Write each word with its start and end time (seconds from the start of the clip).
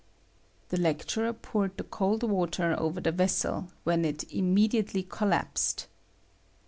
[The 0.69 0.77
lecturer 0.79 1.31
poured 1.31 1.77
the 1.77 1.83
cold 1.83 2.23
water 2.23 2.73
over 2.75 2.99
the 2.99 3.11
vessel, 3.11 3.67
when 3.83 4.03
it 4.03 4.23
immediately 4.33 5.03
collapsed. 5.03 5.85